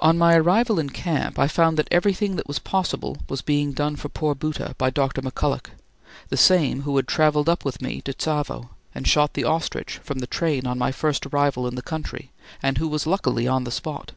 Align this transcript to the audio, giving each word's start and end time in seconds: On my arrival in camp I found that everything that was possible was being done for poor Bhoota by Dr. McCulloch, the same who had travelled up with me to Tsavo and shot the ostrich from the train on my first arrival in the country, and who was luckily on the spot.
On 0.00 0.16
my 0.16 0.36
arrival 0.36 0.78
in 0.78 0.88
camp 0.88 1.38
I 1.38 1.48
found 1.48 1.76
that 1.76 1.88
everything 1.90 2.36
that 2.36 2.48
was 2.48 2.58
possible 2.58 3.18
was 3.28 3.42
being 3.42 3.72
done 3.72 3.94
for 3.94 4.08
poor 4.08 4.34
Bhoota 4.34 4.74
by 4.78 4.88
Dr. 4.88 5.20
McCulloch, 5.20 5.66
the 6.30 6.38
same 6.38 6.80
who 6.84 6.96
had 6.96 7.06
travelled 7.06 7.46
up 7.50 7.62
with 7.62 7.82
me 7.82 8.00
to 8.06 8.14
Tsavo 8.14 8.70
and 8.94 9.06
shot 9.06 9.34
the 9.34 9.44
ostrich 9.44 9.98
from 9.98 10.20
the 10.20 10.26
train 10.26 10.66
on 10.66 10.78
my 10.78 10.92
first 10.92 11.26
arrival 11.26 11.68
in 11.68 11.74
the 11.74 11.82
country, 11.82 12.30
and 12.62 12.78
who 12.78 12.88
was 12.88 13.06
luckily 13.06 13.46
on 13.46 13.64
the 13.64 13.70
spot. 13.70 14.12